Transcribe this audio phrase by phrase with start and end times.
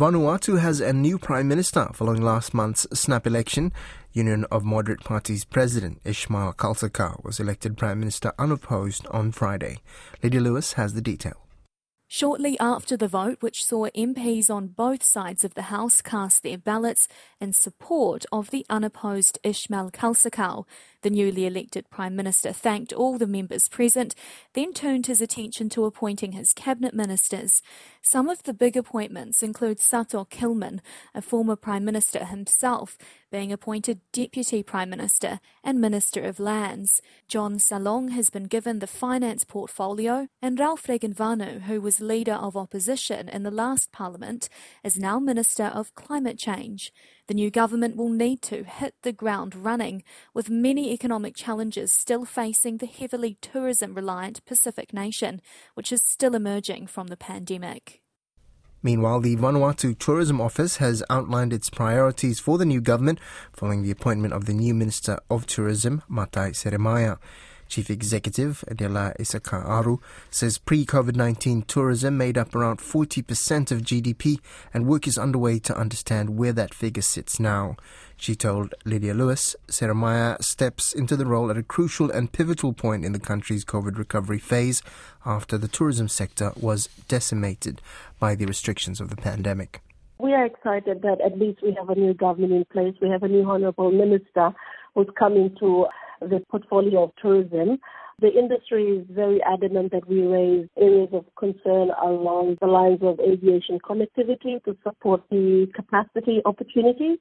[0.00, 3.70] Vanuatu has a new prime minister following last month's snap election.
[4.14, 9.80] Union of Moderate Parties president Ishmael Kalsakau was elected prime minister unopposed on Friday.
[10.22, 11.46] Lydia Lewis has the detail.
[12.08, 16.56] Shortly after the vote, which saw MPs on both sides of the House cast their
[16.56, 17.06] ballots
[17.38, 20.64] in support of the unopposed Ishmael Kalsakau,
[21.02, 24.14] the newly elected Prime Minister thanked all the members present,
[24.54, 27.62] then turned his attention to appointing his cabinet ministers.
[28.02, 30.80] Some of the big appointments include Sato Kilman,
[31.14, 32.96] a former Prime Minister himself,
[33.30, 37.00] being appointed Deputy Prime Minister and Minister of Lands.
[37.28, 42.56] John Salong has been given the finance portfolio, and Ralph Regenvanu, who was Leader of
[42.56, 44.48] Opposition in the last Parliament,
[44.82, 46.92] is now Minister of Climate Change.
[47.28, 50.02] The new government will need to hit the ground running,
[50.34, 55.40] with many economic challenges still facing the heavily tourism reliant Pacific nation,
[55.74, 58.02] which is still emerging from the pandemic.
[58.82, 63.20] Meanwhile, the Vanuatu Tourism Office has outlined its priorities for the new government
[63.52, 67.18] following the appointment of the new Minister of Tourism, Matai Seremaiah.
[67.70, 73.82] Chief Executive Adela Issachar Aru says pre COVID 19 tourism made up around 40% of
[73.82, 74.40] GDP
[74.74, 77.76] and work is underway to understand where that figure sits now.
[78.16, 83.04] She told Lydia Lewis Seremaiah steps into the role at a crucial and pivotal point
[83.04, 84.82] in the country's COVID recovery phase
[85.24, 87.80] after the tourism sector was decimated
[88.18, 89.80] by the restrictions of the pandemic.
[90.18, 92.94] We are excited that at least we have a new government in place.
[93.00, 94.52] We have a new honorable minister
[94.94, 95.86] who's coming to
[96.20, 97.78] the portfolio of tourism.
[98.20, 103.18] The industry is very adamant that we raise areas of concern along the lines of
[103.18, 107.18] aviation connectivity to support the capacity opportunities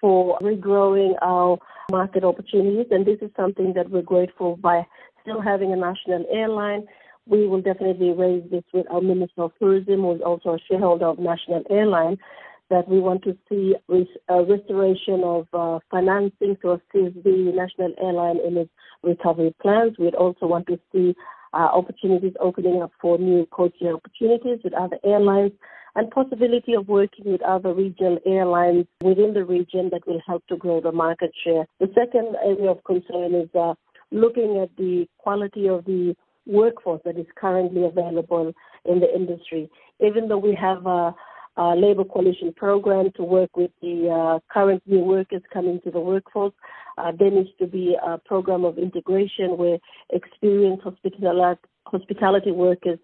[0.00, 1.58] for regrowing our
[1.90, 2.86] market opportunities.
[2.90, 4.86] And this is something that we're grateful by
[5.22, 6.86] still having a national airline.
[7.26, 11.06] We will definitely raise this with our Minister of Tourism, who is also a shareholder
[11.06, 12.16] of National Airline,
[12.70, 13.74] that we want to see
[14.28, 18.70] a restoration of uh, financing to assist the national airline in its
[19.02, 19.94] recovery plans.
[19.98, 21.14] We'd also want to see
[21.54, 25.52] uh, opportunities opening up for new coaching opportunities with other airlines
[25.94, 30.56] and possibility of working with other regional airlines within the region that will help to
[30.56, 31.66] grow the market share.
[31.80, 33.74] The second area of concern is uh,
[34.10, 36.14] looking at the quality of the
[36.46, 38.52] workforce that is currently available
[38.84, 39.68] in the industry.
[40.00, 41.14] Even though we have a
[41.58, 46.00] uh, labor coalition program to work with the uh, current new workers coming to the
[46.00, 46.54] workforce.
[46.96, 49.78] Uh, there needs to be a program of integration where
[50.10, 52.98] experienced hospitality, hospitality workers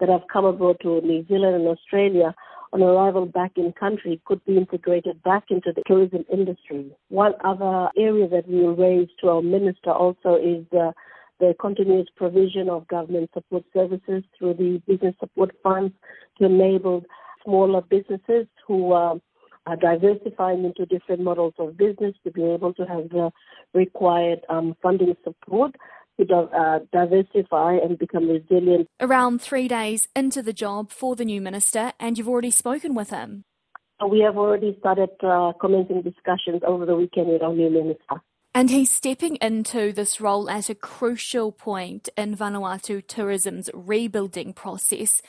[0.00, 2.34] that have come abroad to New Zealand and Australia
[2.72, 6.90] on arrival back in country could be integrated back into the tourism industry.
[7.08, 10.92] One other area that we will raise to our minister also is uh,
[11.40, 15.94] the continuous provision of government support services through the business support funds
[16.38, 17.04] to enable
[17.44, 19.16] smaller businesses who uh,
[19.66, 23.30] are diversifying into different models of business to be able to have the
[23.74, 25.74] required um, funding support
[26.18, 28.88] to uh, diversify and become resilient.
[29.00, 33.10] Around three days into the job for the new minister, and you've already spoken with
[33.10, 33.44] him.
[34.10, 38.22] We have already started uh, commencing discussions over the weekend with our new minister.
[38.54, 45.20] And he's stepping into this role at a crucial point in Vanuatu tourism's rebuilding process.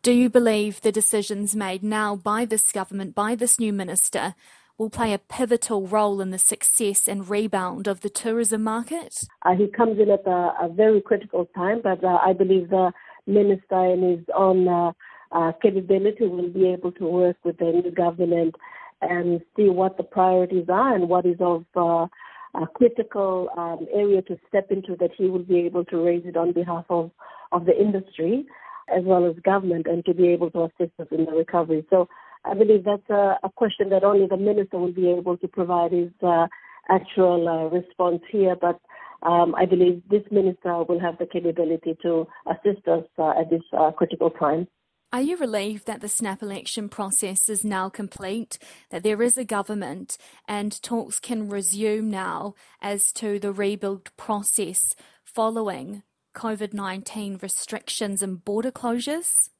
[0.00, 4.36] Do you believe the decisions made now by this government, by this new minister,
[4.78, 9.18] will play a pivotal role in the success and rebound of the tourism market?
[9.42, 12.92] Uh, he comes in at a, a very critical time, but uh, I believe the
[13.26, 14.92] minister and his own uh,
[15.32, 18.54] uh, capability will be able to work with the new government
[19.02, 22.06] and see what the priorities are and what is of uh,
[22.54, 26.36] a critical um, area to step into that he will be able to raise it
[26.36, 27.10] on behalf of,
[27.50, 28.46] of the industry
[28.94, 31.86] as well as government and to be able to assist us in the recovery.
[31.90, 32.08] So
[32.44, 35.92] I believe that's a, a question that only the minister will be able to provide
[35.92, 36.46] his uh,
[36.88, 38.56] actual uh, response here.
[38.60, 38.80] But
[39.22, 43.62] um, I believe this minister will have the capability to assist us uh, at this
[43.76, 44.68] uh, critical time.
[45.10, 48.58] Are you relieved that the snap election process is now complete,
[48.90, 54.94] that there is a government and talks can resume now as to the rebuild process
[55.24, 56.02] following
[56.34, 59.50] COVID 19 restrictions and border closures?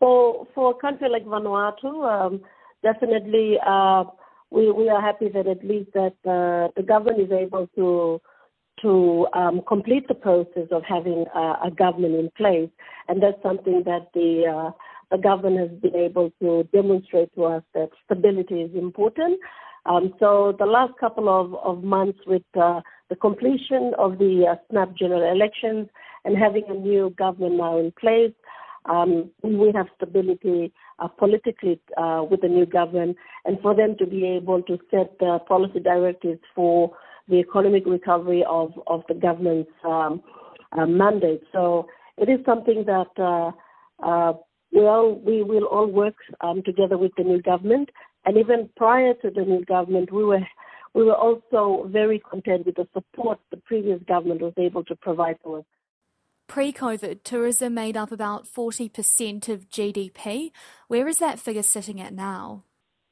[0.00, 2.40] For, for a country like Vanuatu, um,
[2.82, 4.04] definitely uh,
[4.50, 8.20] we, we are happy that at least that uh, the government is able to
[8.82, 12.68] to um, complete the process of having a, government in place,
[13.08, 14.70] and that's something that the uh,
[15.10, 19.38] the government has been able to demonstrate to us that stability is important.
[19.86, 24.56] Um, so the last couple of, of months with uh, the completion of the uh,
[24.70, 25.88] snap general elections
[26.24, 28.32] and having a new government now in place,
[28.86, 34.06] um, we have stability uh, politically uh, with the new government, and for them to
[34.06, 36.94] be able to set the policy directives for
[37.28, 40.22] the economic recovery of, of the government's um,
[40.72, 41.42] uh, mandate.
[41.52, 41.88] So
[42.18, 43.52] it is something that
[44.02, 44.32] uh,
[44.72, 47.90] we all we will all work um, together with the new government,
[48.24, 50.40] and even prior to the new government, we were
[50.94, 55.36] we were also very content with the support the previous government was able to provide
[55.42, 55.64] to us.
[56.46, 60.52] Pre COVID, tourism made up about 40% of GDP.
[60.88, 62.62] Where is that figure sitting at now?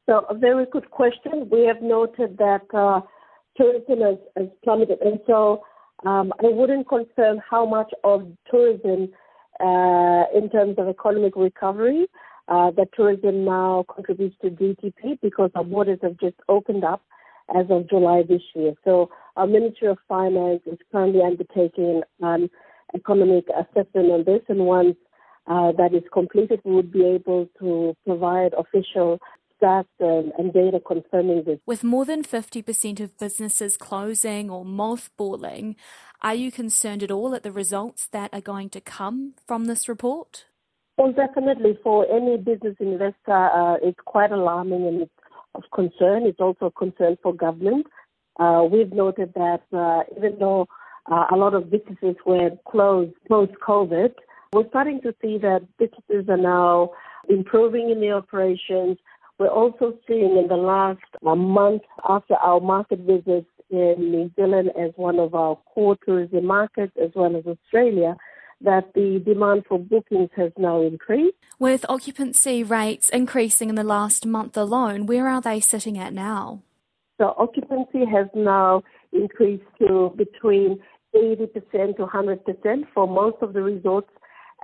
[0.09, 1.49] So, a very good question.
[1.51, 3.01] We have noted that uh,
[3.57, 5.01] tourism has, has, plummeted.
[5.01, 5.63] And so,
[6.05, 9.09] um, I wouldn't confirm how much of tourism,
[9.61, 12.07] uh, in terms of economic recovery,
[12.49, 17.03] uh, that tourism now contributes to GDP because our borders have just opened up
[17.57, 18.75] as of July this year.
[18.85, 22.51] So, our Ministry of Finance is currently undertaking an
[22.95, 24.97] economic assessment on this, and once
[25.47, 29.19] uh, that is completed, we would be able to provide official
[29.61, 31.59] stats and, and data confirming this.
[31.67, 35.77] With more than 50% of businesses closing or mothballing,
[36.21, 39.89] are you concerned at all at the results that are going to come from this
[39.89, 40.45] report?
[40.99, 41.79] Well, definitely.
[41.83, 45.13] For any business investor, uh, it's quite alarming and it's
[45.55, 46.25] of concern.
[46.25, 47.87] It's also a concern for government.
[48.39, 50.67] Uh, we've noted that uh, even though
[51.11, 54.13] uh, a lot of businesses were closed post COVID.
[54.53, 56.91] We're starting to see that businesses are now
[57.29, 58.99] improving in their operations.
[59.39, 64.71] We're also seeing in the last uh, month after our market visits in New Zealand
[64.79, 68.15] as one of our core tourism markets, as well as Australia,
[68.65, 71.37] that the demand for bookings has now increased.
[71.59, 76.63] With occupancy rates increasing in the last month alone, where are they sitting at now?
[77.19, 78.83] So occupancy has now
[79.13, 80.79] increased to between
[81.15, 84.11] 80% to 100% for most of the resorts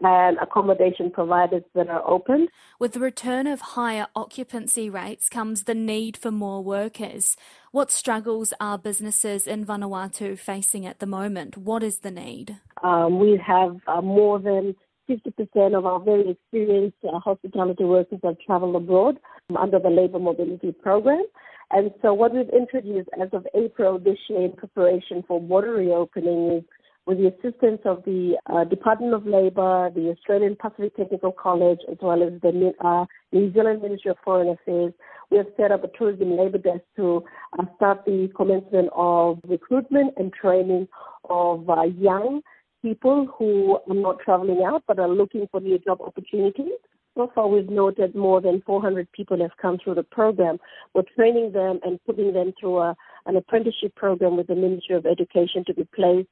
[0.03, 2.49] and accommodation providers that are open.
[2.79, 7.37] With the return of higher occupancy rates comes the need for more workers.
[7.73, 11.56] What struggles are businesses in Vanuatu facing at the moment?
[11.56, 12.56] What is the need?
[12.83, 14.75] Um, we have uh, more than
[15.09, 19.19] 50% of our very experienced uh, hospitality workers have traveled abroad
[19.59, 21.25] under the Labour Mobility Program.
[21.71, 26.59] And so what we've introduced as of April this year in preparation for border reopening
[26.59, 26.65] is
[27.09, 31.97] with the assistance of the uh, Department of Labour, the Australian Pacific Technical College, as
[32.03, 34.93] well as the uh, New Zealand Ministry of Foreign Affairs,
[35.31, 37.25] we have set up a tourism labour desk to
[37.59, 40.87] uh, start the commencement of recruitment and training
[41.31, 42.43] of uh, young
[42.83, 46.77] people who are not travelling out but are looking for new job opportunities.
[47.17, 50.59] So far, we've noted more than 400 people have come through the program.
[50.95, 52.97] We're training them and putting them through a,
[53.29, 56.29] an apprenticeship program with the Ministry of Education to be placed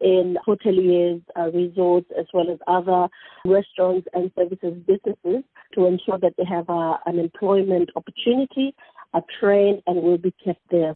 [0.00, 3.08] in hoteliers, uh, resorts, as well as other
[3.44, 5.42] restaurants and services businesses
[5.74, 8.74] to ensure that they have uh, an employment opportunity,
[9.12, 10.94] are trained, and will be kept there.